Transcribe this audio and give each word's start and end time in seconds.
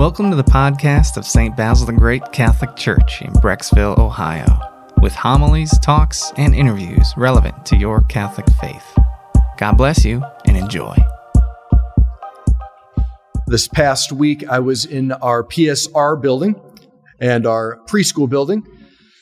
Welcome 0.00 0.30
to 0.30 0.36
the 0.36 0.42
podcast 0.42 1.18
of 1.18 1.26
St. 1.26 1.54
Basil 1.54 1.86
the 1.86 1.92
Great 1.92 2.22
Catholic 2.32 2.74
Church 2.74 3.20
in 3.20 3.34
Brecksville, 3.34 3.98
Ohio, 3.98 4.46
with 5.02 5.12
homilies, 5.12 5.78
talks, 5.80 6.32
and 6.38 6.54
interviews 6.54 7.12
relevant 7.18 7.66
to 7.66 7.76
your 7.76 8.00
Catholic 8.04 8.46
faith. 8.62 8.98
God 9.58 9.76
bless 9.76 10.02
you 10.06 10.22
and 10.46 10.56
enjoy. 10.56 10.96
This 13.46 13.68
past 13.68 14.10
week, 14.10 14.42
I 14.48 14.60
was 14.60 14.86
in 14.86 15.12
our 15.12 15.44
PSR 15.44 16.18
building 16.18 16.58
and 17.20 17.46
our 17.46 17.78
preschool 17.84 18.26
building, 18.26 18.66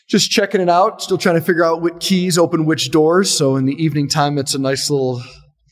just 0.06 0.30
checking 0.30 0.60
it 0.60 0.68
out, 0.70 1.02
still 1.02 1.18
trying 1.18 1.34
to 1.34 1.40
figure 1.40 1.64
out 1.64 1.82
what 1.82 1.98
keys 1.98 2.38
open 2.38 2.66
which 2.66 2.92
doors. 2.92 3.36
So 3.36 3.56
in 3.56 3.66
the 3.66 3.74
evening 3.82 4.08
time, 4.08 4.38
it's 4.38 4.54
a 4.54 4.60
nice 4.60 4.88
little 4.88 5.24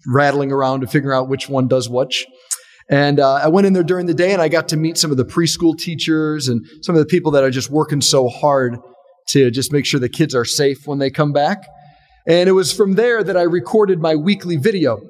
rattling 0.04 0.50
around 0.50 0.80
to 0.80 0.88
figure 0.88 1.14
out 1.14 1.28
which 1.28 1.48
one 1.48 1.68
does 1.68 1.88
which. 1.88 2.26
And 2.88 3.18
uh, 3.18 3.34
I 3.34 3.48
went 3.48 3.66
in 3.66 3.72
there 3.72 3.82
during 3.82 4.06
the 4.06 4.14
day 4.14 4.32
and 4.32 4.40
I 4.40 4.48
got 4.48 4.68
to 4.68 4.76
meet 4.76 4.96
some 4.96 5.10
of 5.10 5.16
the 5.16 5.24
preschool 5.24 5.76
teachers 5.76 6.48
and 6.48 6.64
some 6.82 6.94
of 6.94 7.00
the 7.00 7.06
people 7.06 7.32
that 7.32 7.42
are 7.42 7.50
just 7.50 7.70
working 7.70 8.00
so 8.00 8.28
hard 8.28 8.78
to 9.28 9.50
just 9.50 9.72
make 9.72 9.84
sure 9.84 9.98
the 9.98 10.08
kids 10.08 10.34
are 10.34 10.44
safe 10.44 10.86
when 10.86 10.98
they 10.98 11.10
come 11.10 11.32
back. 11.32 11.66
And 12.28 12.48
it 12.48 12.52
was 12.52 12.72
from 12.72 12.94
there 12.94 13.22
that 13.24 13.36
I 13.36 13.42
recorded 13.42 14.00
my 14.00 14.14
weekly 14.14 14.56
video. 14.56 15.00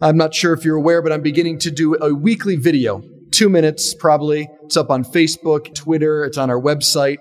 I'm 0.00 0.16
not 0.16 0.34
sure 0.34 0.52
if 0.52 0.64
you're 0.64 0.76
aware, 0.76 1.00
but 1.00 1.12
I'm 1.12 1.22
beginning 1.22 1.58
to 1.60 1.70
do 1.70 1.94
a 1.94 2.14
weekly 2.14 2.56
video, 2.56 3.02
two 3.30 3.48
minutes 3.48 3.94
probably. 3.94 4.48
It's 4.64 4.76
up 4.76 4.90
on 4.90 5.04
Facebook, 5.04 5.74
Twitter, 5.74 6.24
it's 6.24 6.36
on 6.36 6.50
our 6.50 6.60
website. 6.60 7.18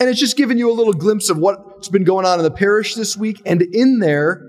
And 0.00 0.08
it's 0.08 0.18
just 0.18 0.36
giving 0.36 0.58
you 0.58 0.70
a 0.70 0.74
little 0.74 0.92
glimpse 0.92 1.30
of 1.30 1.38
what's 1.38 1.88
been 1.88 2.02
going 2.02 2.26
on 2.26 2.40
in 2.40 2.44
the 2.44 2.50
parish 2.50 2.96
this 2.96 3.16
week. 3.16 3.40
And 3.46 3.62
in 3.62 4.00
there, 4.00 4.40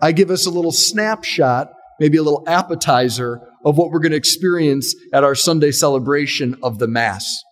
I 0.00 0.12
give 0.12 0.30
us 0.30 0.46
a 0.46 0.50
little 0.50 0.72
snapshot, 0.72 1.70
maybe 2.00 2.16
a 2.16 2.22
little 2.22 2.42
appetizer 2.46 3.40
of 3.64 3.76
what 3.76 3.90
we're 3.90 4.00
going 4.00 4.12
to 4.12 4.16
experience 4.18 4.94
at 5.12 5.24
our 5.24 5.34
Sunday 5.34 5.70
celebration 5.70 6.56
of 6.62 6.78
the 6.78 6.88
Mass. 6.88 7.42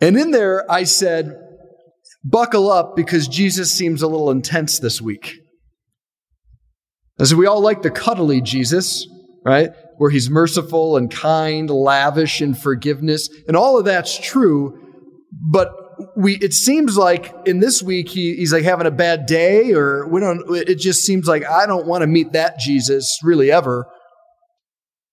And 0.00 0.16
in 0.16 0.32
there, 0.32 0.70
I 0.70 0.84
said, 0.84 1.34
buckle 2.24 2.70
up 2.70 2.96
because 2.96 3.28
Jesus 3.28 3.70
seems 3.70 4.02
a 4.02 4.08
little 4.08 4.30
intense 4.30 4.78
this 4.78 5.00
week. 5.00 5.36
As 7.18 7.34
we 7.34 7.46
all 7.46 7.60
like 7.60 7.82
the 7.82 7.90
cuddly 7.90 8.40
Jesus, 8.40 9.06
right? 9.44 9.70
Where 9.98 10.10
he's 10.10 10.28
merciful 10.28 10.96
and 10.96 11.10
kind, 11.10 11.70
lavish 11.70 12.42
in 12.42 12.54
forgiveness. 12.54 13.28
And 13.46 13.56
all 13.56 13.78
of 13.78 13.84
that's 13.84 14.18
true. 14.18 14.80
But 15.32 15.70
we, 16.16 16.36
it 16.36 16.52
seems 16.52 16.96
like 16.96 17.32
in 17.46 17.60
this 17.60 17.82
week, 17.82 18.08
he, 18.08 18.34
he's 18.34 18.52
like 18.52 18.64
having 18.64 18.86
a 18.86 18.90
bad 18.90 19.26
day 19.26 19.72
or 19.72 20.08
we 20.08 20.20
don't, 20.20 20.42
it 20.56 20.78
just 20.78 21.02
seems 21.02 21.28
like 21.28 21.44
I 21.44 21.66
don't 21.66 21.86
want 21.86 22.02
to 22.02 22.08
meet 22.08 22.32
that 22.32 22.58
Jesus 22.58 23.20
really 23.22 23.52
ever. 23.52 23.86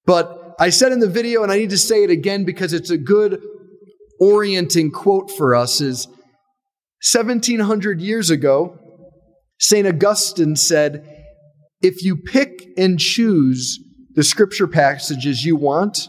But 0.05 0.55
I 0.59 0.69
said 0.69 0.91
in 0.91 0.99
the 0.99 1.09
video, 1.09 1.43
and 1.43 1.51
I 1.51 1.57
need 1.57 1.69
to 1.71 1.77
say 1.77 2.03
it 2.03 2.09
again 2.09 2.43
because 2.43 2.73
it's 2.73 2.89
a 2.89 2.97
good 2.97 3.41
orienting 4.19 4.91
quote 4.91 5.31
for 5.31 5.55
us 5.55 5.81
is 5.81 6.07
1700 7.13 7.99
years 7.99 8.29
ago, 8.29 8.77
St. 9.59 9.87
Augustine 9.87 10.55
said, 10.55 11.25
if 11.81 12.03
you 12.03 12.15
pick 12.15 12.67
and 12.77 12.99
choose 12.99 13.79
the 14.13 14.23
scripture 14.23 14.67
passages 14.67 15.43
you 15.43 15.55
want, 15.55 16.07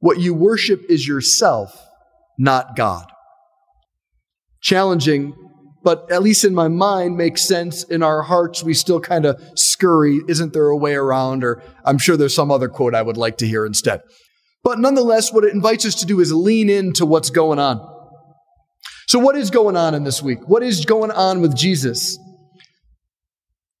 what 0.00 0.20
you 0.20 0.34
worship 0.34 0.82
is 0.90 1.08
yourself, 1.08 1.74
not 2.38 2.76
God. 2.76 3.06
Challenging 4.60 5.34
but 5.84 6.10
at 6.10 6.22
least 6.22 6.44
in 6.44 6.54
my 6.54 6.66
mind 6.68 7.16
makes 7.16 7.46
sense. 7.46 7.84
In 7.84 8.02
our 8.02 8.22
hearts, 8.22 8.64
we 8.64 8.72
still 8.72 9.00
kind 9.00 9.26
of 9.26 9.40
scurry. 9.54 10.20
Isn't 10.26 10.54
there 10.54 10.68
a 10.68 10.76
way 10.76 10.94
around? 10.94 11.44
Or 11.44 11.62
I'm 11.84 11.98
sure 11.98 12.16
there's 12.16 12.34
some 12.34 12.50
other 12.50 12.68
quote 12.68 12.94
I 12.94 13.02
would 13.02 13.18
like 13.18 13.36
to 13.38 13.46
hear 13.46 13.66
instead. 13.66 14.00
But 14.64 14.78
nonetheless, 14.78 15.30
what 15.30 15.44
it 15.44 15.52
invites 15.52 15.84
us 15.84 15.94
to 15.96 16.06
do 16.06 16.20
is 16.20 16.32
lean 16.32 16.70
into 16.70 17.04
what's 17.04 17.28
going 17.28 17.58
on. 17.58 17.90
So, 19.06 19.18
what 19.18 19.36
is 19.36 19.50
going 19.50 19.76
on 19.76 19.94
in 19.94 20.04
this 20.04 20.22
week? 20.22 20.48
What 20.48 20.62
is 20.62 20.86
going 20.86 21.10
on 21.10 21.42
with 21.42 21.54
Jesus? 21.54 22.18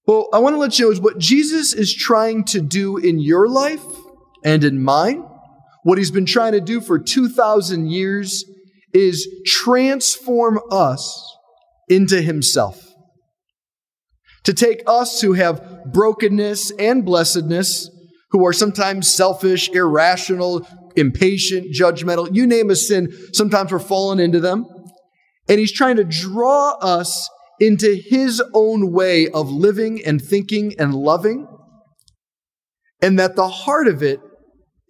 Well, 0.06 0.28
I 0.34 0.38
want 0.38 0.54
to 0.54 0.58
let 0.58 0.78
you 0.78 0.84
know 0.84 0.92
is 0.92 1.00
what 1.00 1.18
Jesus 1.18 1.72
is 1.72 1.94
trying 1.94 2.44
to 2.44 2.60
do 2.60 2.98
in 2.98 3.18
your 3.18 3.48
life 3.48 3.82
and 4.44 4.62
in 4.62 4.82
mine, 4.82 5.24
what 5.82 5.96
he's 5.96 6.10
been 6.10 6.26
trying 6.26 6.52
to 6.52 6.60
do 6.60 6.82
for 6.82 6.98
2,000 6.98 7.90
years 7.90 8.44
is 8.92 9.26
transform 9.46 10.60
us 10.70 11.34
into 11.88 12.20
himself. 12.22 12.94
To 14.44 14.52
take 14.52 14.82
us 14.86 15.20
who 15.20 15.32
have 15.32 15.84
brokenness 15.92 16.70
and 16.72 17.04
blessedness, 17.04 17.90
who 18.30 18.44
are 18.46 18.52
sometimes 18.52 19.12
selfish, 19.12 19.70
irrational, 19.70 20.66
impatient, 20.96 21.74
judgmental, 21.74 22.28
you 22.32 22.46
name 22.46 22.70
a 22.70 22.76
sin, 22.76 23.12
sometimes 23.32 23.72
we're 23.72 23.78
falling 23.78 24.20
into 24.20 24.40
them. 24.40 24.66
And 25.48 25.58
he's 25.58 25.72
trying 25.72 25.96
to 25.96 26.04
draw 26.04 26.72
us 26.80 27.28
into 27.60 27.94
his 28.08 28.42
own 28.52 28.92
way 28.92 29.28
of 29.28 29.50
living 29.50 30.04
and 30.04 30.20
thinking 30.20 30.74
and 30.78 30.94
loving. 30.94 31.46
And 33.00 33.18
that 33.18 33.36
the 33.36 33.48
heart 33.48 33.86
of 33.86 34.02
it 34.02 34.20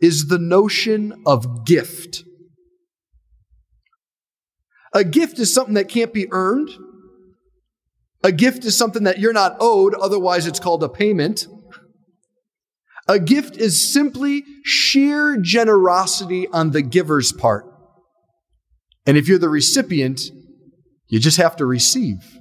is 0.00 0.26
the 0.26 0.38
notion 0.38 1.22
of 1.26 1.64
gift. 1.64 2.24
A 4.94 5.02
gift 5.02 5.40
is 5.40 5.52
something 5.52 5.74
that 5.74 5.88
can't 5.88 6.14
be 6.14 6.28
earned. 6.30 6.70
A 8.22 8.30
gift 8.30 8.64
is 8.64 8.78
something 8.78 9.02
that 9.04 9.18
you're 9.18 9.32
not 9.32 9.56
owed, 9.60 9.94
otherwise, 9.94 10.46
it's 10.46 10.60
called 10.60 10.82
a 10.84 10.88
payment. 10.88 11.48
A 13.08 13.18
gift 13.18 13.56
is 13.56 13.92
simply 13.92 14.44
sheer 14.64 15.36
generosity 15.36 16.48
on 16.48 16.70
the 16.70 16.80
giver's 16.80 17.32
part. 17.32 17.66
And 19.04 19.18
if 19.18 19.28
you're 19.28 19.38
the 19.38 19.50
recipient, 19.50 20.22
you 21.08 21.18
just 21.18 21.36
have 21.36 21.56
to 21.56 21.66
receive. 21.66 22.38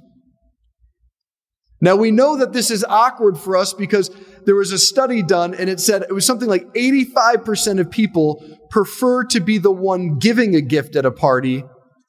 Now, 1.82 1.96
we 1.96 2.12
know 2.12 2.38
that 2.38 2.54
this 2.54 2.70
is 2.70 2.82
awkward 2.82 3.36
for 3.36 3.58
us 3.58 3.74
because 3.74 4.10
there 4.46 4.54
was 4.54 4.72
a 4.72 4.78
study 4.78 5.22
done 5.22 5.52
and 5.52 5.68
it 5.68 5.80
said 5.80 6.02
it 6.02 6.14
was 6.14 6.24
something 6.24 6.48
like 6.48 6.64
85% 6.72 7.80
of 7.80 7.90
people 7.90 8.42
prefer 8.70 9.24
to 9.24 9.40
be 9.40 9.58
the 9.58 9.70
one 9.70 10.18
giving 10.18 10.54
a 10.54 10.62
gift 10.62 10.96
at 10.96 11.04
a 11.04 11.10
party 11.10 11.62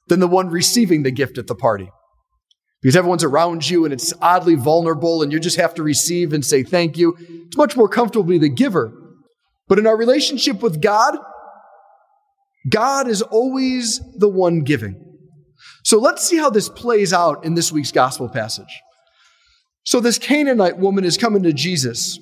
than 0.08 0.20
the 0.20 0.28
one 0.28 0.48
receiving 0.48 1.02
the 1.02 1.10
gift 1.10 1.38
at 1.38 1.46
the 1.46 1.54
party. 1.54 1.90
Because 2.82 2.96
everyone's 2.96 3.24
around 3.24 3.68
you 3.68 3.84
and 3.84 3.92
it's 3.92 4.12
oddly 4.20 4.54
vulnerable 4.54 5.22
and 5.22 5.32
you 5.32 5.40
just 5.40 5.56
have 5.56 5.74
to 5.74 5.82
receive 5.82 6.32
and 6.32 6.44
say 6.44 6.62
thank 6.62 6.96
you. 6.96 7.16
It's 7.18 7.56
much 7.56 7.76
more 7.76 7.88
comfortable 7.88 8.24
to 8.24 8.30
be 8.30 8.38
the 8.38 8.48
giver. 8.48 8.92
But 9.68 9.78
in 9.78 9.86
our 9.86 9.96
relationship 9.96 10.62
with 10.62 10.80
God, 10.80 11.16
God 12.68 13.08
is 13.08 13.22
always 13.22 14.00
the 14.16 14.28
one 14.28 14.60
giving. 14.60 15.02
So 15.84 15.98
let's 15.98 16.26
see 16.26 16.36
how 16.36 16.50
this 16.50 16.68
plays 16.68 17.12
out 17.12 17.44
in 17.44 17.54
this 17.54 17.72
week's 17.72 17.92
gospel 17.92 18.28
passage. 18.28 18.80
So 19.84 20.00
this 20.00 20.18
Canaanite 20.18 20.78
woman 20.78 21.04
is 21.04 21.16
coming 21.16 21.44
to 21.44 21.52
Jesus. 21.52 22.18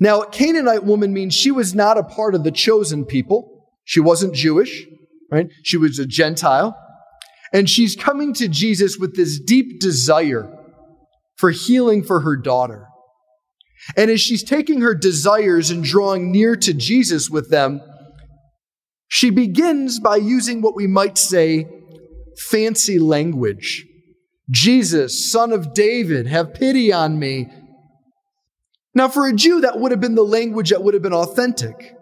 Now, 0.00 0.22
Canaanite 0.22 0.84
woman 0.84 1.12
means 1.12 1.34
she 1.34 1.50
was 1.50 1.74
not 1.74 1.98
a 1.98 2.04
part 2.04 2.36
of 2.36 2.44
the 2.44 2.52
chosen 2.52 3.04
people. 3.04 3.66
She 3.84 3.98
wasn't 4.00 4.34
Jewish, 4.34 4.86
right? 5.30 5.48
She 5.64 5.76
was 5.76 5.98
a 5.98 6.06
Gentile. 6.06 6.76
And 7.52 7.68
she's 7.68 7.96
coming 7.96 8.34
to 8.34 8.48
Jesus 8.48 8.98
with 8.98 9.16
this 9.16 9.40
deep 9.40 9.80
desire 9.80 10.54
for 11.36 11.50
healing 11.50 12.02
for 12.02 12.20
her 12.20 12.36
daughter. 12.36 12.86
And 13.96 14.10
as 14.10 14.20
she's 14.20 14.42
taking 14.42 14.80
her 14.80 14.94
desires 14.94 15.70
and 15.70 15.84
drawing 15.84 16.30
near 16.30 16.56
to 16.56 16.74
Jesus 16.74 17.30
with 17.30 17.50
them, 17.50 17.80
she 19.08 19.30
begins 19.30 20.00
by 20.00 20.16
using 20.16 20.60
what 20.60 20.76
we 20.76 20.86
might 20.86 21.16
say 21.16 21.66
fancy 22.50 22.98
language. 22.98 23.86
Jesus, 24.50 25.30
son 25.30 25.52
of 25.52 25.74
David, 25.74 26.26
have 26.26 26.54
pity 26.54 26.92
on 26.92 27.18
me. 27.18 27.48
Now, 28.94 29.08
for 29.08 29.26
a 29.26 29.32
Jew, 29.32 29.60
that 29.60 29.78
would 29.78 29.92
have 29.92 30.00
been 30.00 30.14
the 30.14 30.22
language 30.22 30.70
that 30.70 30.82
would 30.82 30.94
have 30.94 31.02
been 31.02 31.12
authentic. 31.14 31.94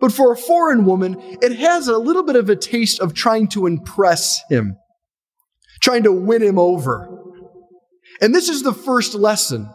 But 0.00 0.12
for 0.12 0.32
a 0.32 0.36
foreign 0.36 0.84
woman, 0.84 1.16
it 1.40 1.56
has 1.56 1.88
a 1.88 1.96
little 1.96 2.24
bit 2.24 2.36
of 2.36 2.50
a 2.50 2.56
taste 2.56 3.00
of 3.00 3.14
trying 3.14 3.48
to 3.48 3.66
impress 3.66 4.42
him, 4.50 4.76
trying 5.84 6.04
to 6.04 6.12
win 6.12 6.42
him 6.42 6.58
over. 6.58 7.10
And 8.22 8.34
this 8.34 8.48
is 8.48 8.62
the 8.62 8.72
first 8.72 9.14
lesson 9.14 9.68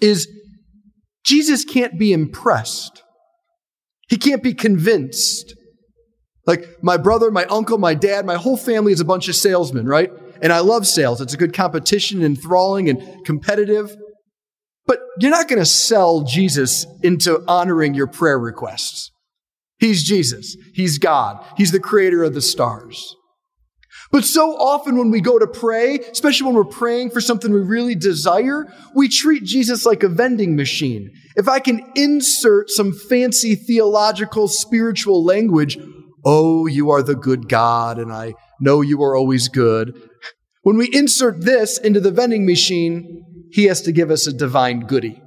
is 0.00 0.28
Jesus 1.24 1.64
can't 1.64 1.98
be 1.98 2.12
impressed. 2.12 3.02
He 4.08 4.18
can't 4.18 4.42
be 4.42 4.54
convinced. 4.54 5.56
Like 6.46 6.80
my 6.80 6.96
brother, 6.96 7.32
my 7.32 7.44
uncle, 7.46 7.76
my 7.76 7.94
dad, 7.94 8.24
my 8.24 8.36
whole 8.36 8.56
family 8.56 8.92
is 8.92 9.00
a 9.00 9.04
bunch 9.04 9.28
of 9.28 9.34
salesmen, 9.34 9.86
right? 9.86 10.12
And 10.40 10.52
I 10.52 10.60
love 10.60 10.86
sales. 10.86 11.20
It's 11.20 11.34
a 11.34 11.38
good 11.38 11.52
competition, 11.52 12.22
enthralling 12.22 12.88
and 12.88 13.24
competitive. 13.24 13.96
But 14.86 15.00
you're 15.18 15.32
not 15.32 15.48
going 15.48 15.58
to 15.58 15.66
sell 15.66 16.22
Jesus 16.22 16.86
into 17.02 17.42
honoring 17.48 17.94
your 17.94 18.06
prayer 18.06 18.38
requests. 18.38 19.10
He's 19.80 20.04
Jesus. 20.04 20.56
He's 20.72 20.98
God. 20.98 21.44
He's 21.56 21.72
the 21.72 21.80
creator 21.80 22.22
of 22.22 22.34
the 22.34 22.40
stars. 22.40 23.16
But 24.12 24.24
so 24.24 24.56
often 24.56 24.96
when 24.96 25.10
we 25.10 25.20
go 25.20 25.38
to 25.38 25.46
pray, 25.46 25.98
especially 25.98 26.46
when 26.46 26.54
we're 26.54 26.64
praying 26.64 27.10
for 27.10 27.20
something 27.20 27.52
we 27.52 27.60
really 27.60 27.94
desire, 27.94 28.72
we 28.94 29.08
treat 29.08 29.42
Jesus 29.42 29.84
like 29.84 30.02
a 30.02 30.08
vending 30.08 30.54
machine. 30.56 31.10
If 31.36 31.48
I 31.48 31.58
can 31.58 31.80
insert 31.96 32.70
some 32.70 32.92
fancy 32.92 33.56
theological, 33.56 34.48
spiritual 34.48 35.24
language, 35.24 35.76
Oh, 36.28 36.66
you 36.66 36.90
are 36.90 37.04
the 37.04 37.14
good 37.14 37.48
God, 37.48 38.00
and 38.00 38.12
I 38.12 38.34
know 38.60 38.80
you 38.80 39.00
are 39.04 39.14
always 39.14 39.48
good. 39.48 39.94
When 40.62 40.76
we 40.76 40.90
insert 40.92 41.42
this 41.42 41.78
into 41.78 42.00
the 42.00 42.10
vending 42.10 42.44
machine, 42.44 43.22
he 43.52 43.66
has 43.66 43.80
to 43.82 43.92
give 43.92 44.10
us 44.10 44.26
a 44.26 44.32
divine 44.32 44.80
goody. 44.80 45.22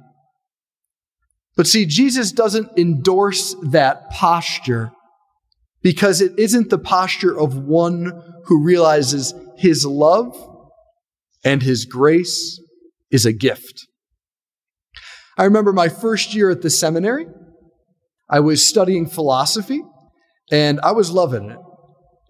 But 1.56 1.66
see, 1.66 1.86
Jesus 1.86 2.32
doesn't 2.32 2.78
endorse 2.78 3.56
that 3.70 4.10
posture 4.10 4.92
because 5.82 6.20
it 6.20 6.38
isn't 6.38 6.70
the 6.70 6.78
posture 6.78 7.38
of 7.38 7.56
one 7.56 8.12
who 8.44 8.64
realizes 8.64 9.34
his 9.56 9.84
love 9.84 10.36
and 11.44 11.62
his 11.62 11.84
grace 11.84 12.60
is 13.10 13.26
a 13.26 13.32
gift. 13.32 13.86
I 15.38 15.44
remember 15.44 15.72
my 15.72 15.88
first 15.88 16.34
year 16.34 16.50
at 16.50 16.62
the 16.62 16.70
seminary. 16.70 17.26
I 18.28 18.40
was 18.40 18.64
studying 18.64 19.06
philosophy 19.06 19.82
and 20.50 20.80
I 20.80 20.92
was 20.92 21.10
loving 21.10 21.50
it. 21.50 21.58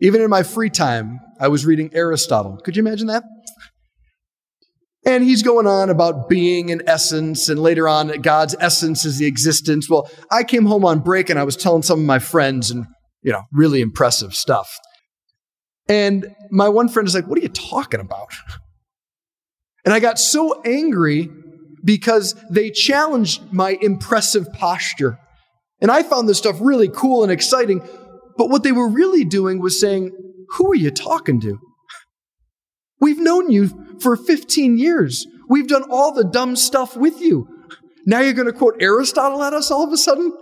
Even 0.01 0.23
in 0.23 0.31
my 0.31 0.43
free 0.43 0.71
time, 0.71 1.19
I 1.39 1.49
was 1.49 1.67
reading 1.67 1.91
Aristotle. 1.93 2.59
Could 2.65 2.77
you 2.77 2.81
imagine 2.81 3.09
that? 3.09 3.25
And 5.05 5.25
he's 5.25 5.43
going 5.43 5.67
on 5.67 5.89
about 5.89 6.29
being 6.29 6.71
and 6.71 6.83
essence, 6.87 7.49
and 7.49 7.59
later 7.59 7.89
on, 7.89 8.09
God's 8.21 8.55
essence 8.61 9.07
is 9.07 9.19
the 9.19 9.27
existence. 9.27 9.89
Well, 9.89 10.11
I 10.31 10.45
came 10.45 10.67
home 10.67 10.85
on 10.85 11.01
break 11.01 11.31
and 11.31 11.39
I 11.39 11.45
was 11.45 11.57
telling 11.57 11.83
some 11.83 12.01
of 12.01 12.05
my 12.05 12.19
friends, 12.19 12.71
and, 12.71 12.87
you 13.23 13.33
know, 13.33 13.43
really 13.53 13.81
impressive 13.81 14.35
stuff. 14.35 14.79
And 15.89 16.35
my 16.51 16.69
one 16.69 16.89
friend 16.89 17.07
is 17.07 17.15
like, 17.15 17.27
What 17.27 17.39
are 17.39 17.43
you 17.43 17.49
talking 17.49 18.01
about? 18.01 18.33
And 19.83 19.95
I 19.95 19.99
got 19.99 20.19
so 20.19 20.61
angry 20.63 21.31
because 21.83 22.35
they 22.51 22.71
challenged 22.71 23.51
my 23.51 23.79
impressive 23.81 24.53
posture. 24.53 25.19
And 25.81 25.91
I 25.91 26.03
found 26.03 26.29
this 26.29 26.37
stuff 26.37 26.59
really 26.61 26.89
cool 26.89 27.23
and 27.23 27.33
exciting. 27.33 27.81
But 28.37 28.51
what 28.51 28.63
they 28.63 28.73
were 28.73 28.89
really 28.89 29.25
doing 29.25 29.61
was 29.61 29.81
saying, 29.81 30.11
Who 30.51 30.71
are 30.71 30.77
you 30.77 30.91
talking 30.91 31.41
to? 31.41 31.59
We've 33.01 33.19
known 33.19 33.51
you 33.51 33.97
for 34.01 34.17
15 34.17 34.77
years. 34.77 35.27
We've 35.49 35.69
done 35.69 35.85
all 35.91 36.13
the 36.13 36.25
dumb 36.25 36.57
stuff 36.57 36.97
with 36.97 37.21
you. 37.21 37.49
Now 38.07 38.21
you're 38.21 38.35
going 38.35 38.47
to 38.47 38.53
quote 38.53 38.77
Aristotle 38.81 39.43
at 39.43 39.53
us 39.53 39.71
all 39.71 39.87
of 39.87 39.93
a 39.93 39.97
sudden? 39.97 40.33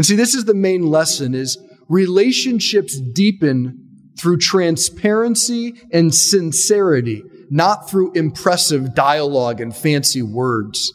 And 0.00 0.06
see, 0.06 0.16
this 0.16 0.34
is 0.34 0.46
the 0.46 0.54
main 0.54 0.86
lesson 0.86 1.34
is 1.34 1.58
relationships 1.90 2.98
deepen 2.98 4.08
through 4.18 4.38
transparency 4.38 5.74
and 5.92 6.14
sincerity, 6.14 7.22
not 7.50 7.90
through 7.90 8.12
impressive 8.12 8.94
dialogue 8.94 9.60
and 9.60 9.76
fancy 9.76 10.22
words. 10.22 10.90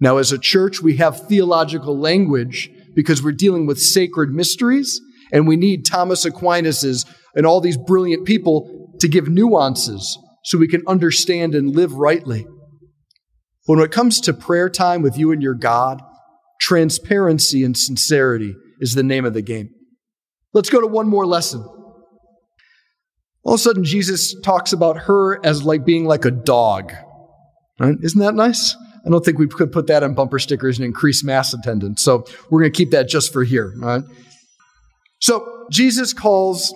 Now, 0.00 0.16
as 0.16 0.32
a 0.32 0.38
church, 0.38 0.82
we 0.82 0.96
have 0.96 1.28
theological 1.28 1.96
language 1.96 2.72
because 2.96 3.22
we're 3.22 3.30
dealing 3.30 3.66
with 3.66 3.78
sacred 3.78 4.30
mysteries, 4.30 5.00
and 5.32 5.46
we 5.46 5.54
need 5.54 5.86
Thomas 5.86 6.24
Aquinas's 6.24 7.06
and 7.36 7.46
all 7.46 7.60
these 7.60 7.78
brilliant 7.78 8.26
people 8.26 8.96
to 8.98 9.06
give 9.06 9.28
nuances 9.28 10.18
so 10.42 10.58
we 10.58 10.66
can 10.66 10.82
understand 10.88 11.54
and 11.54 11.70
live 11.70 11.92
rightly. 11.92 12.48
When 13.66 13.78
it 13.78 13.92
comes 13.92 14.20
to 14.22 14.34
prayer 14.34 14.68
time 14.68 15.02
with 15.02 15.16
you 15.16 15.30
and 15.30 15.40
your 15.40 15.54
God, 15.54 16.02
transparency 16.60 17.64
and 17.64 17.76
sincerity 17.76 18.54
is 18.80 18.94
the 18.94 19.02
name 19.02 19.24
of 19.24 19.34
the 19.34 19.42
game. 19.42 19.70
Let's 20.52 20.70
go 20.70 20.80
to 20.80 20.86
one 20.86 21.08
more 21.08 21.26
lesson. 21.26 21.60
All 23.42 23.54
of 23.54 23.60
a 23.60 23.62
sudden, 23.62 23.84
Jesus 23.84 24.34
talks 24.42 24.72
about 24.72 24.98
her 25.02 25.44
as 25.44 25.62
like 25.62 25.84
being 25.84 26.04
like 26.04 26.24
a 26.24 26.30
dog. 26.30 26.92
Right? 27.78 27.96
Isn't 28.02 28.20
that 28.20 28.34
nice? 28.34 28.76
I 29.06 29.10
don't 29.10 29.24
think 29.24 29.38
we 29.38 29.46
could 29.46 29.72
put 29.72 29.86
that 29.86 30.02
on 30.02 30.14
bumper 30.14 30.38
stickers 30.38 30.78
and 30.78 30.84
increase 30.84 31.24
mass 31.24 31.54
attendance. 31.54 32.02
So 32.02 32.24
we're 32.50 32.60
going 32.60 32.72
to 32.72 32.76
keep 32.76 32.90
that 32.90 33.08
just 33.08 33.32
for 33.32 33.44
here. 33.44 33.72
Right? 33.78 34.02
So 35.20 35.66
Jesus 35.70 36.12
calls 36.12 36.74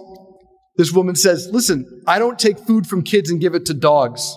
this 0.77 0.93
woman 0.93 1.15
says, 1.15 1.49
Listen, 1.53 2.03
I 2.07 2.19
don't 2.19 2.39
take 2.39 2.59
food 2.59 2.87
from 2.87 3.03
kids 3.03 3.31
and 3.31 3.41
give 3.41 3.55
it 3.55 3.67
to 3.67 3.75
dogs. 3.75 4.37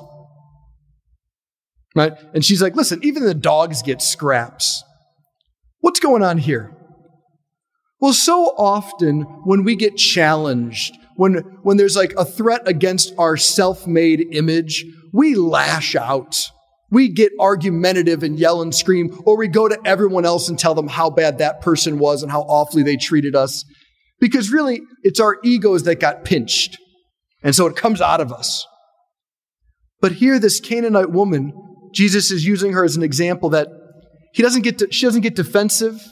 Right? 1.95 2.13
And 2.33 2.43
she's 2.43 2.61
like, 2.61 2.75
Listen, 2.75 2.99
even 3.03 3.23
the 3.23 3.33
dogs 3.33 3.81
get 3.81 4.01
scraps. 4.01 4.83
What's 5.85 5.99
going 5.99 6.23
on 6.23 6.39
here? 6.39 6.75
Well, 7.99 8.11
so 8.11 8.55
often 8.57 9.21
when 9.43 9.63
we 9.63 9.75
get 9.75 9.97
challenged, 9.97 10.97
when, 11.15 11.35
when 11.61 11.77
there's 11.77 11.95
like 11.95 12.11
a 12.17 12.25
threat 12.25 12.67
against 12.67 13.13
our 13.19 13.37
self 13.37 13.85
made 13.85 14.25
image, 14.31 14.83
we 15.13 15.35
lash 15.35 15.95
out. 15.95 16.49
We 16.89 17.09
get 17.09 17.33
argumentative 17.39 18.23
and 18.23 18.39
yell 18.39 18.63
and 18.63 18.73
scream, 18.73 19.21
or 19.27 19.37
we 19.37 19.47
go 19.47 19.67
to 19.67 19.79
everyone 19.85 20.25
else 20.25 20.49
and 20.49 20.57
tell 20.57 20.73
them 20.73 20.87
how 20.87 21.11
bad 21.11 21.37
that 21.37 21.61
person 21.61 21.99
was 21.99 22.23
and 22.23 22.31
how 22.31 22.41
awfully 22.41 22.81
they 22.81 22.97
treated 22.97 23.35
us. 23.35 23.63
Because 24.19 24.49
really, 24.49 24.81
it's 25.03 25.19
our 25.19 25.37
egos 25.43 25.83
that 25.83 25.99
got 25.99 26.25
pinched. 26.25 26.79
And 27.43 27.55
so 27.55 27.67
it 27.67 27.75
comes 27.75 28.01
out 28.01 28.21
of 28.21 28.33
us. 28.33 28.65
But 30.01 30.13
here, 30.13 30.39
this 30.39 30.59
Canaanite 30.59 31.11
woman, 31.11 31.53
Jesus 31.93 32.31
is 32.31 32.43
using 32.43 32.73
her 32.73 32.83
as 32.83 32.97
an 32.97 33.03
example 33.03 33.49
that 33.51 33.67
he 34.35 34.43
doesn't 34.43 34.63
get 34.63 34.79
to, 34.79 34.91
she 34.91 35.05
doesn't 35.05 35.21
get 35.21 35.37
defensive. 35.37 36.05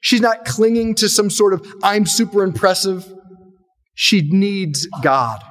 She's 0.00 0.20
not 0.20 0.44
clinging 0.44 0.94
to 0.96 1.08
some 1.08 1.28
sort 1.28 1.52
of, 1.52 1.66
I'm 1.82 2.06
super 2.06 2.44
impressive. 2.44 3.12
She 3.94 4.20
needs 4.30 4.86
God. 5.02 5.42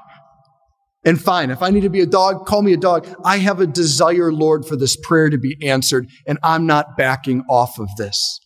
And 1.03 1.21
fine, 1.21 1.51
if 1.51 1.61
I 1.61 1.69
need 1.69 1.81
to 1.81 1.89
be 1.89 1.99
a 1.99 2.05
dog, 2.05 2.45
call 2.45 2.61
me 2.61 2.71
a 2.71 2.77
dog. 2.77 3.13
I 3.25 3.39
have 3.39 3.59
a 3.59 3.67
desire, 3.67 4.31
Lord, 4.31 4.65
for 4.65 4.77
this 4.77 4.95
prayer 4.95 5.29
to 5.29 5.37
be 5.37 5.57
answered, 5.61 6.07
and 6.25 6.39
I'm 6.41 6.65
not 6.65 6.95
backing 6.95 7.43
off 7.49 7.77
of 7.77 7.89
this. 7.97 8.39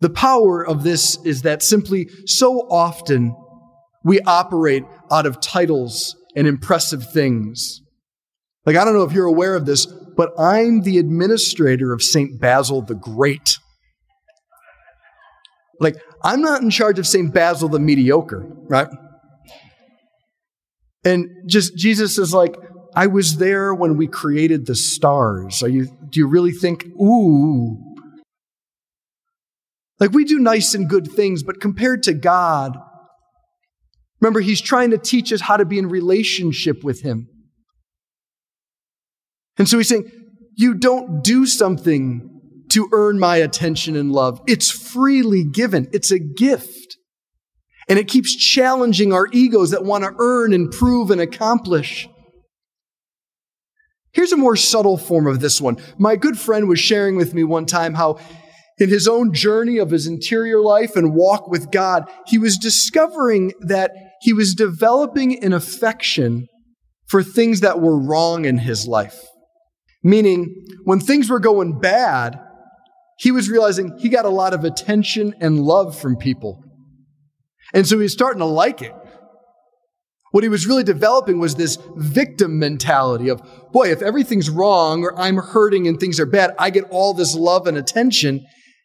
The 0.00 0.08
power 0.08 0.66
of 0.66 0.82
this 0.82 1.18
is 1.26 1.42
that 1.42 1.62
simply 1.62 2.08
so 2.24 2.60
often 2.70 3.36
we 4.02 4.20
operate 4.20 4.84
out 5.10 5.26
of 5.26 5.42
titles 5.42 6.16
and 6.34 6.46
impressive 6.46 7.12
things. 7.12 7.82
Like, 8.64 8.76
I 8.76 8.84
don't 8.86 8.94
know 8.94 9.02
if 9.02 9.12
you're 9.12 9.26
aware 9.26 9.56
of 9.56 9.66
this, 9.66 9.86
but 10.16 10.32
I'm 10.38 10.82
the 10.82 10.98
administrator 10.98 11.92
of 11.92 12.02
St. 12.02 12.40
Basil 12.40 12.82
the 12.82 12.94
Great. 12.94 13.58
Like, 15.80 15.96
I'm 16.22 16.40
not 16.40 16.62
in 16.62 16.70
charge 16.70 16.98
of 16.98 17.06
St. 17.06 17.32
Basil 17.32 17.68
the 17.68 17.80
Mediocre, 17.80 18.46
right? 18.68 18.88
And 21.04 21.28
just 21.46 21.76
Jesus 21.76 22.18
is 22.18 22.32
like, 22.32 22.56
I 22.96 23.08
was 23.08 23.36
there 23.36 23.74
when 23.74 23.96
we 23.96 24.06
created 24.06 24.66
the 24.66 24.74
stars. 24.74 25.62
Are 25.62 25.68
you, 25.68 25.86
do 26.08 26.20
you 26.20 26.26
really 26.26 26.52
think, 26.52 26.86
ooh, 27.00 27.76
like 30.00 30.12
we 30.12 30.24
do 30.24 30.38
nice 30.38 30.74
and 30.74 30.88
good 30.88 31.10
things, 31.10 31.42
but 31.42 31.60
compared 31.60 32.02
to 32.04 32.14
God, 32.14 32.76
remember, 34.20 34.40
He's 34.40 34.60
trying 34.60 34.90
to 34.90 34.98
teach 34.98 35.32
us 35.32 35.40
how 35.40 35.56
to 35.56 35.64
be 35.64 35.78
in 35.78 35.88
relationship 35.88 36.82
with 36.84 37.02
Him. 37.02 37.28
And 39.58 39.68
so 39.68 39.78
He's 39.78 39.88
saying, 39.88 40.10
You 40.56 40.74
don't 40.74 41.22
do 41.22 41.46
something 41.46 42.30
to 42.70 42.88
earn 42.92 43.18
my 43.18 43.36
attention 43.36 43.96
and 43.96 44.12
love. 44.12 44.40
It's 44.46 44.70
freely 44.70 45.44
given, 45.44 45.88
it's 45.92 46.10
a 46.10 46.18
gift. 46.18 46.96
And 47.88 47.98
it 47.98 48.08
keeps 48.08 48.34
challenging 48.34 49.12
our 49.12 49.28
egos 49.30 49.70
that 49.70 49.84
want 49.84 50.04
to 50.04 50.14
earn 50.18 50.54
and 50.54 50.70
prove 50.70 51.10
and 51.10 51.20
accomplish. 51.20 52.08
Here's 54.12 54.32
a 54.32 54.38
more 54.38 54.56
subtle 54.56 54.96
form 54.96 55.26
of 55.26 55.40
this 55.40 55.60
one. 55.60 55.76
My 55.98 56.16
good 56.16 56.38
friend 56.38 56.68
was 56.68 56.80
sharing 56.80 57.16
with 57.16 57.34
me 57.34 57.44
one 57.44 57.66
time 57.66 57.94
how 57.94 58.18
in 58.78 58.88
his 58.88 59.06
own 59.06 59.32
journey 59.32 59.78
of 59.78 59.90
his 59.90 60.06
interior 60.06 60.60
life 60.60 60.96
and 60.96 61.14
walk 61.14 61.48
with 61.48 61.70
God, 61.70 62.08
he 62.26 62.38
was 62.38 62.56
discovering 62.56 63.52
that 63.60 63.92
he 64.20 64.32
was 64.32 64.54
developing 64.54 65.42
an 65.44 65.52
affection 65.52 66.46
for 67.06 67.22
things 67.22 67.60
that 67.60 67.80
were 67.80 67.98
wrong 67.98 68.44
in 68.44 68.58
his 68.58 68.86
life. 68.86 69.20
Meaning, 70.04 70.54
when 70.84 71.00
things 71.00 71.28
were 71.28 71.40
going 71.40 71.80
bad, 71.80 72.38
he 73.18 73.32
was 73.32 73.50
realizing 73.50 73.96
he 73.98 74.08
got 74.08 74.24
a 74.24 74.30
lot 74.30 74.54
of 74.54 74.62
attention 74.62 75.34
and 75.40 75.60
love 75.60 75.98
from 75.98 76.16
people. 76.16 76.62
And 77.72 77.86
so 77.86 77.96
he 77.96 78.02
was 78.02 78.12
starting 78.12 78.40
to 78.40 78.44
like 78.44 78.82
it. 78.82 78.94
What 80.30 80.44
he 80.44 80.48
was 80.48 80.66
really 80.66 80.84
developing 80.84 81.38
was 81.38 81.54
this 81.54 81.78
victim 81.96 82.58
mentality 82.58 83.28
of, 83.28 83.40
boy, 83.72 83.90
if 83.90 84.02
everything's 84.02 84.50
wrong 84.50 85.04
or 85.04 85.18
I'm 85.18 85.36
hurting 85.36 85.88
and 85.88 85.98
things 85.98 86.20
are 86.20 86.26
bad, 86.26 86.54
I 86.58 86.70
get 86.70 86.84
all 86.90 87.14
this 87.14 87.34
love 87.34 87.66
and 87.66 87.76
attention 87.76 88.44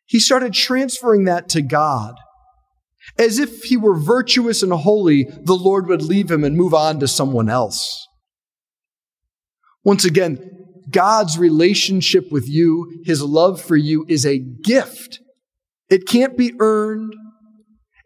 he 0.10 0.20
started 0.20 0.54
transferring 0.54 1.26
that 1.26 1.50
to 1.50 1.62
God. 1.62 2.16
As 3.20 3.38
if 3.38 3.66
he 3.66 3.78
were 3.78 3.96
virtuous 3.96 4.64
and 4.64 4.74
holy, 4.74 5.28
the 5.44 5.54
Lord 5.54 5.88
would 5.88 6.02
leave 6.02 6.32
him 6.32 6.44
and 6.44 6.58
move 6.58 6.74
on 6.74 7.00
to 7.00 7.08
someone 7.08 7.48
else. 7.48 8.08
Once 9.84 10.06
again, 10.06 10.40
God's 10.90 11.38
relationship 11.38 12.32
with 12.32 12.48
you, 12.48 13.02
his 13.04 13.22
love 13.22 13.62
for 13.62 13.76
you, 13.76 14.06
is 14.08 14.26
a 14.26 14.40
gift. 14.40 15.20
It 15.90 16.08
can't 16.08 16.38
be 16.38 16.54
earned. 16.60 17.14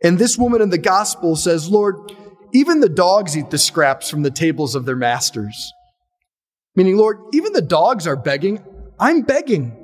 And 0.03 0.17
this 0.17 0.37
woman 0.37 0.61
in 0.61 0.69
the 0.69 0.77
gospel 0.77 1.35
says, 1.35 1.69
Lord, 1.69 1.95
even 2.53 2.79
the 2.79 2.89
dogs 2.89 3.37
eat 3.37 3.49
the 3.49 3.57
scraps 3.57 4.09
from 4.09 4.21
the 4.21 4.31
tables 4.31 4.75
of 4.75 4.85
their 4.85 4.95
masters. 4.95 5.71
Meaning, 6.75 6.97
Lord, 6.97 7.17
even 7.33 7.53
the 7.53 7.61
dogs 7.61 8.07
are 8.07 8.15
begging. 8.15 8.63
I'm 8.99 9.21
begging. 9.21 9.75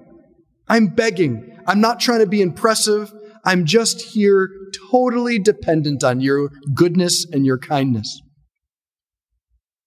I'm 0.67 0.87
begging. 0.87 1.57
I'm 1.67 1.81
not 1.81 1.99
trying 1.99 2.19
to 2.19 2.27
be 2.27 2.41
impressive. 2.41 3.13
I'm 3.45 3.65
just 3.65 4.01
here 4.01 4.49
totally 4.91 5.39
dependent 5.39 6.03
on 6.03 6.21
your 6.21 6.49
goodness 6.73 7.25
and 7.31 7.45
your 7.45 7.57
kindness. 7.57 8.21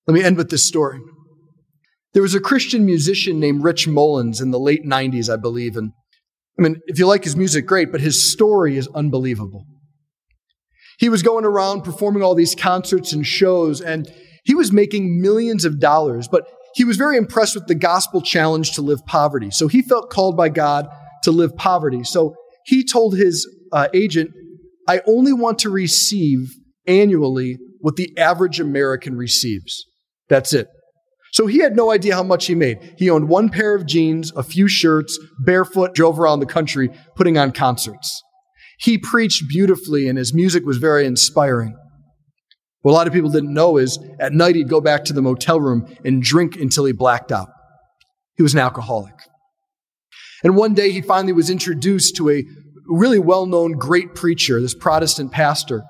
Let 0.07 0.15
me 0.15 0.25
end 0.25 0.37
with 0.37 0.51
this 0.51 0.65
story. 0.65 1.01
There 2.15 2.23
was 2.23 2.35
a 2.35 2.41
Christian 2.41 2.85
musician 2.85 3.41
named 3.41 3.65
Rich 3.65 3.89
Mullins 3.89 4.41
in 4.41 4.51
the 4.51 4.61
late 4.61 4.85
90s, 4.85 5.33
I 5.33 5.37
believe. 5.37 5.77
And 5.77 5.93
I 6.59 6.63
mean, 6.63 6.81
if 6.87 6.99
you 6.99 7.07
like 7.07 7.25
his 7.25 7.37
music, 7.37 7.67
great, 7.67 7.91
but 7.91 8.01
his 8.01 8.31
story 8.33 8.77
is 8.77 8.89
unbelievable. 8.95 9.65
He 10.99 11.09
was 11.09 11.23
going 11.23 11.45
around 11.45 11.83
performing 11.83 12.23
all 12.23 12.35
these 12.35 12.55
concerts 12.55 13.13
and 13.13 13.27
shows, 13.27 13.81
and 13.81 14.13
he 14.45 14.55
was 14.55 14.73
making 14.73 15.21
millions 15.21 15.65
of 15.65 15.81
dollars, 15.81 16.29
but 16.29 16.47
he 16.75 16.85
was 16.85 16.97
very 16.97 17.17
impressed 17.17 17.55
with 17.55 17.67
the 17.67 17.75
gospel 17.75 18.21
challenge 18.21 18.73
to 18.73 18.83
live 18.83 19.05
poverty. 19.07 19.51
So 19.51 19.69
he 19.69 19.83
felt 19.83 20.11
called 20.11 20.37
by 20.37 20.49
God 20.49 20.87
to 21.25 21.31
live 21.31 21.57
poverty. 21.57 22.05
So 22.05 22.35
he 22.65 22.85
told 22.85 23.17
his 23.17 23.49
uh, 23.73 23.89
agent, 23.95 24.31
I 24.89 25.01
only 25.07 25.33
want 25.33 25.59
to 25.61 25.71
receive 25.71 26.55
annually 26.87 27.59
what 27.81 27.97
the 27.97 28.17
average 28.19 28.61
American 28.61 29.17
receives. 29.17 29.85
That's 30.29 30.53
it. 30.53 30.69
So 31.33 31.47
he 31.47 31.59
had 31.59 31.75
no 31.75 31.91
idea 31.91 32.15
how 32.15 32.23
much 32.23 32.47
he 32.47 32.55
made. 32.55 32.95
He 32.99 33.09
owned 33.09 33.29
one 33.29 33.49
pair 33.49 33.75
of 33.75 33.87
jeans, 33.87 34.33
a 34.37 34.43
few 34.43 34.69
shirts, 34.69 35.19
barefoot, 35.45 35.95
drove 35.95 36.21
around 36.21 36.41
the 36.41 36.47
country 36.47 36.91
putting 37.17 37.39
on 37.39 37.53
concerts. 37.53 38.23
He 38.79 38.99
preached 38.99 39.49
beautifully 39.49 40.09
and 40.09 40.19
his 40.19 40.35
music 40.35 40.65
was 40.67 40.77
very 40.77 41.07
inspiring. 41.07 41.75
What 42.83 42.93
a 42.93 42.95
lot 42.95 43.07
of 43.07 43.13
people 43.13 43.31
didn't 43.31 43.55
know 43.55 43.79
is 43.79 43.99
at 44.21 44.33
night 44.33 44.57
he'd 44.57 44.69
go 44.69 44.81
back 44.81 45.05
to 45.05 45.13
the 45.13 45.23
motel 45.23 45.61
room 45.61 45.87
and 46.05 46.23
drink 46.23 46.57
until 46.57 46.85
he 46.85 46.93
blacked 46.93 47.33
out. 47.33 47.49
He 48.37 48.43
was 48.43 48.55
an 48.55 48.61
alcoholic. 48.61 49.15
And 50.43 50.57
one 50.57 50.75
day 50.75 50.91
he 50.91 51.01
finally 51.01 51.33
was 51.33 51.49
introduced 51.49 52.17
to 52.17 52.29
a 52.29 52.45
really 52.87 53.21
well 53.21 53.47
known 53.47 53.73
great 53.73 54.15
preacher, 54.15 54.61
this 54.61 54.75
Protestant 54.75 55.33
pastor. 55.33 55.85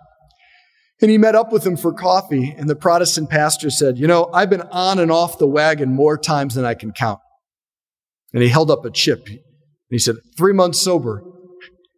And 1.02 1.10
he 1.10 1.18
met 1.18 1.34
up 1.34 1.52
with 1.52 1.66
him 1.66 1.76
for 1.76 1.92
coffee, 1.92 2.54
and 2.56 2.70
the 2.70 2.76
Protestant 2.76 3.28
pastor 3.28 3.70
said, 3.70 3.98
You 3.98 4.06
know, 4.06 4.30
I've 4.32 4.48
been 4.48 4.62
on 4.62 5.00
and 5.00 5.10
off 5.10 5.36
the 5.36 5.48
wagon 5.48 5.92
more 5.92 6.16
times 6.16 6.54
than 6.54 6.64
I 6.64 6.74
can 6.74 6.92
count. 6.92 7.18
And 8.32 8.40
he 8.40 8.48
held 8.48 8.70
up 8.70 8.84
a 8.84 8.90
chip. 8.90 9.26
And 9.26 9.40
he 9.90 9.98
said, 9.98 10.14
Three 10.38 10.52
months 10.52 10.80
sober. 10.80 11.24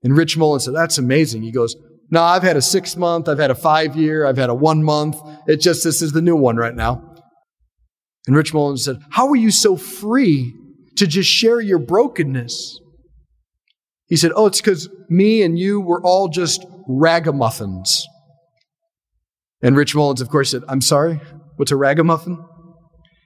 And 0.02 0.16
Rich 0.16 0.38
Mullins 0.38 0.64
said, 0.64 0.74
That's 0.74 0.96
amazing. 0.96 1.42
He 1.42 1.52
goes, 1.52 1.76
No, 2.10 2.22
I've 2.22 2.42
had 2.42 2.56
a 2.56 2.62
six 2.62 2.96
month, 2.96 3.28
I've 3.28 3.38
had 3.38 3.50
a 3.50 3.54
five 3.54 3.94
year, 3.94 4.26
I've 4.26 4.38
had 4.38 4.48
a 4.48 4.54
one 4.54 4.82
month. 4.82 5.16
It 5.46 5.60
just, 5.60 5.84
this 5.84 6.00
is 6.00 6.12
the 6.12 6.22
new 6.22 6.34
one 6.36 6.56
right 6.56 6.74
now. 6.74 7.14
And 8.26 8.34
Rich 8.34 8.54
Mullins 8.54 8.84
said, 8.84 8.96
How 9.10 9.28
are 9.28 9.36
you 9.36 9.50
so 9.50 9.76
free 9.76 10.54
to 10.96 11.06
just 11.06 11.28
share 11.28 11.60
your 11.60 11.78
brokenness? 11.78 12.80
He 14.06 14.16
said, 14.16 14.32
Oh, 14.34 14.46
it's 14.46 14.62
because 14.62 14.88
me 15.10 15.42
and 15.42 15.58
you 15.58 15.78
were 15.78 16.02
all 16.02 16.28
just 16.28 16.64
ragamuffins. 16.88 18.06
And 19.64 19.78
Rich 19.78 19.94
Mullins, 19.94 20.20
of 20.20 20.28
course, 20.28 20.50
said, 20.50 20.62
I'm 20.68 20.82
sorry, 20.82 21.22
what's 21.56 21.72
a 21.72 21.76
ragamuffin? 21.76 22.44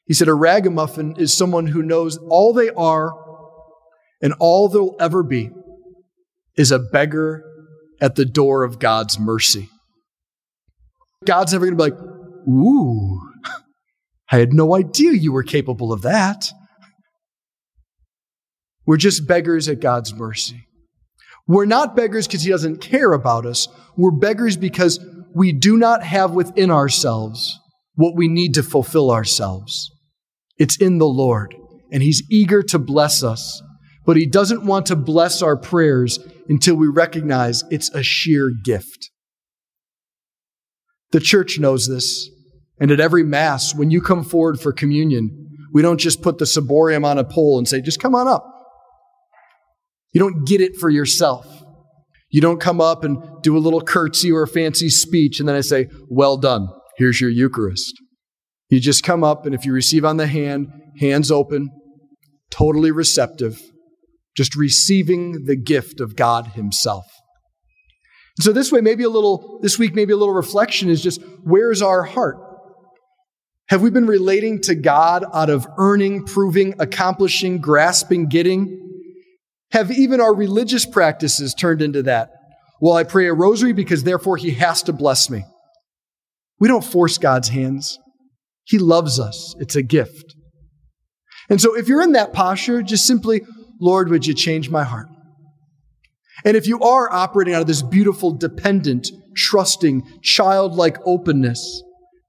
He 0.06 0.14
said, 0.14 0.28
A 0.28 0.34
ragamuffin 0.34 1.16
is 1.18 1.36
someone 1.36 1.66
who 1.66 1.82
knows 1.82 2.16
all 2.16 2.52
they 2.52 2.70
are 2.70 3.12
and 4.22 4.32
all 4.38 4.68
they'll 4.68 4.94
ever 5.00 5.24
be 5.24 5.50
is 6.56 6.70
a 6.70 6.78
beggar 6.78 7.44
at 8.00 8.14
the 8.14 8.24
door 8.24 8.62
of 8.62 8.78
God's 8.78 9.18
mercy. 9.18 9.68
God's 11.24 11.52
never 11.52 11.66
going 11.66 11.76
to 11.76 11.84
be 11.84 11.90
like, 11.90 12.00
Ooh, 12.48 13.20
I 14.30 14.38
had 14.38 14.52
no 14.52 14.76
idea 14.76 15.12
you 15.12 15.32
were 15.32 15.42
capable 15.42 15.92
of 15.92 16.02
that. 16.02 16.52
We're 18.86 18.96
just 18.96 19.26
beggars 19.26 19.68
at 19.68 19.80
God's 19.80 20.14
mercy. 20.14 20.68
We're 21.48 21.66
not 21.66 21.96
beggars 21.96 22.28
because 22.28 22.42
He 22.42 22.50
doesn't 22.50 22.80
care 22.80 23.12
about 23.12 23.44
us. 23.44 23.66
We're 23.96 24.12
beggars 24.12 24.56
because 24.56 25.00
we 25.34 25.52
do 25.52 25.76
not 25.76 26.02
have 26.02 26.32
within 26.32 26.70
ourselves 26.70 27.58
what 27.94 28.16
we 28.16 28.28
need 28.28 28.54
to 28.54 28.62
fulfill 28.62 29.10
ourselves. 29.10 29.90
It's 30.58 30.76
in 30.76 30.98
the 30.98 31.06
Lord, 31.06 31.54
and 31.92 32.02
He's 32.02 32.22
eager 32.30 32.62
to 32.64 32.78
bless 32.78 33.22
us, 33.22 33.62
but 34.06 34.16
He 34.16 34.26
doesn't 34.26 34.64
want 34.64 34.86
to 34.86 34.96
bless 34.96 35.42
our 35.42 35.56
prayers 35.56 36.18
until 36.48 36.76
we 36.76 36.88
recognize 36.88 37.64
it's 37.70 37.90
a 37.90 38.02
sheer 38.02 38.50
gift. 38.64 39.10
The 41.10 41.20
church 41.20 41.58
knows 41.58 41.88
this, 41.88 42.28
and 42.80 42.90
at 42.90 43.00
every 43.00 43.22
Mass, 43.24 43.74
when 43.74 43.90
you 43.90 44.00
come 44.00 44.24
forward 44.24 44.60
for 44.60 44.72
communion, 44.72 45.48
we 45.72 45.82
don't 45.82 46.00
just 46.00 46.22
put 46.22 46.38
the 46.38 46.44
ciborium 46.44 47.04
on 47.04 47.18
a 47.18 47.24
pole 47.24 47.58
and 47.58 47.68
say, 47.68 47.80
just 47.80 48.00
come 48.00 48.14
on 48.14 48.26
up. 48.26 48.46
You 50.12 50.20
don't 50.20 50.46
get 50.46 50.60
it 50.60 50.76
for 50.76 50.88
yourself. 50.88 51.57
You 52.30 52.40
don't 52.40 52.60
come 52.60 52.80
up 52.80 53.04
and 53.04 53.18
do 53.42 53.56
a 53.56 53.58
little 53.58 53.80
curtsy 53.80 54.30
or 54.30 54.42
a 54.42 54.48
fancy 54.48 54.88
speech 54.88 55.40
and 55.40 55.48
then 55.48 55.56
I 55.56 55.60
say, 55.60 55.88
Well 56.08 56.36
done. 56.36 56.68
Here's 56.96 57.20
your 57.20 57.30
Eucharist. 57.30 57.94
You 58.68 58.80
just 58.80 59.02
come 59.02 59.24
up 59.24 59.46
and 59.46 59.54
if 59.54 59.64
you 59.64 59.72
receive 59.72 60.04
on 60.04 60.18
the 60.18 60.26
hand, 60.26 60.68
hands 61.00 61.30
open, 61.30 61.70
totally 62.50 62.90
receptive, 62.90 63.60
just 64.36 64.54
receiving 64.56 65.46
the 65.46 65.56
gift 65.56 66.00
of 66.00 66.16
God 66.16 66.48
Himself. 66.48 67.04
so 68.40 68.52
this 68.52 68.70
way, 68.70 68.80
maybe 68.80 69.04
a 69.04 69.08
little, 69.08 69.58
this 69.62 69.78
week, 69.78 69.94
maybe 69.94 70.12
a 70.12 70.16
little 70.16 70.34
reflection 70.34 70.90
is 70.90 71.02
just 71.02 71.22
where's 71.44 71.80
our 71.80 72.02
heart? 72.02 72.36
Have 73.68 73.82
we 73.82 73.90
been 73.90 74.06
relating 74.06 74.60
to 74.62 74.74
God 74.74 75.24
out 75.34 75.50
of 75.50 75.66
earning, 75.76 76.24
proving, 76.24 76.74
accomplishing, 76.78 77.58
grasping, 77.58 78.26
getting? 78.26 78.87
Have 79.72 79.90
even 79.90 80.20
our 80.20 80.34
religious 80.34 80.86
practices 80.86 81.54
turned 81.54 81.82
into 81.82 82.02
that? 82.04 82.30
Well, 82.80 82.96
I 82.96 83.04
pray 83.04 83.26
a 83.26 83.34
rosary 83.34 83.72
because 83.72 84.04
therefore 84.04 84.36
he 84.36 84.52
has 84.52 84.82
to 84.84 84.92
bless 84.92 85.28
me. 85.28 85.44
We 86.58 86.68
don't 86.68 86.84
force 86.84 87.18
God's 87.18 87.48
hands. 87.48 87.98
He 88.64 88.78
loves 88.78 89.18
us. 89.18 89.54
It's 89.58 89.76
a 89.76 89.82
gift. 89.82 90.34
And 91.50 91.60
so 91.60 91.76
if 91.76 91.88
you're 91.88 92.02
in 92.02 92.12
that 92.12 92.32
posture, 92.32 92.82
just 92.82 93.06
simply, 93.06 93.42
Lord, 93.80 94.10
would 94.10 94.26
you 94.26 94.34
change 94.34 94.70
my 94.70 94.84
heart? 94.84 95.08
And 96.44 96.56
if 96.56 96.66
you 96.66 96.80
are 96.80 97.12
operating 97.12 97.54
out 97.54 97.62
of 97.62 97.66
this 97.66 97.82
beautiful, 97.82 98.32
dependent, 98.32 99.08
trusting, 99.34 100.02
childlike 100.22 100.98
openness, 101.04 101.82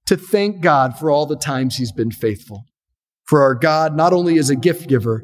to 0.08 0.17
thank 0.17 0.62
God 0.62 0.98
for 0.98 1.12
all 1.12 1.25
the 1.25 1.36
times 1.36 1.75
He's 1.75 1.91
been 1.91 2.12
faithful. 2.12 2.63
For 3.25 3.43
our 3.43 3.53
God 3.53 3.96
not 3.96 4.13
only 4.13 4.38
is 4.38 4.50
a 4.50 4.55
gift 4.55 4.88
giver, 4.88 5.24